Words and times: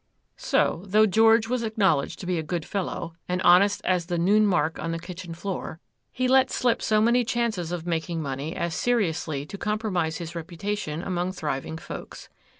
So, 0.37 0.81
though 0.87 1.05
George 1.05 1.47
was 1.47 1.61
acknowledged 1.61 2.17
to 2.21 2.25
be 2.25 2.39
a 2.39 2.41
good 2.41 2.65
fellow, 2.65 3.13
and 3.29 3.39
honest 3.43 3.81
as 3.83 4.07
the 4.07 4.17
noon 4.17 4.47
mark 4.47 4.79
on 4.79 4.91
the 4.91 4.97
kitchen 4.97 5.35
floor, 5.35 5.79
he 6.11 6.27
let 6.27 6.49
slip 6.49 6.81
so 6.81 6.99
many 7.01 7.23
chances 7.23 7.71
of 7.71 7.85
making 7.85 8.19
money 8.19 8.55
as 8.55 8.73
seriously 8.73 9.45
to 9.45 9.59
compromise 9.59 10.17
his 10.17 10.33
reputation 10.33 11.03
among 11.03 11.33
thriving 11.33 11.77
folks. 11.77 12.29